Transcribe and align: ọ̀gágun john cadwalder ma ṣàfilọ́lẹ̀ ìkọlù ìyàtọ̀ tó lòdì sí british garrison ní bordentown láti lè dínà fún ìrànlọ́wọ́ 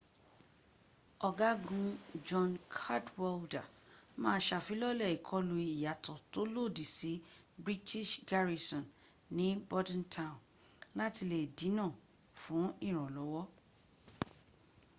ọ̀gágun 1.27 1.85
john 2.27 2.51
cadwalder 2.77 3.67
ma 4.21 4.31
ṣàfilọ́lẹ̀ 4.47 5.13
ìkọlù 5.17 5.55
ìyàtọ̀ 5.73 6.21
tó 6.31 6.41
lòdì 6.55 6.85
sí 6.95 7.11
british 7.63 8.11
garrison 8.29 8.85
ní 9.37 9.47
bordentown 9.69 10.35
láti 10.99 11.23
lè 11.31 11.39
dínà 11.57 11.85
fún 12.41 12.65
ìrànlọ́wọ́ 12.87 13.43